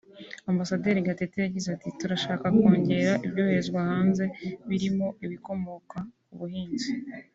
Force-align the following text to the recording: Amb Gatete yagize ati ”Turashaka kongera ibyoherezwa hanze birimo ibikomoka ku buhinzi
Amb 0.47 0.59
Gatete 1.07 1.35
yagize 1.39 1.67
ati 1.71 1.89
”Turashaka 1.99 2.45
kongera 2.57 3.13
ibyoherezwa 3.25 3.79
hanze 3.89 4.23
birimo 4.67 5.07
ibikomoka 5.25 5.97
ku 6.25 6.33
buhinzi 6.39 6.89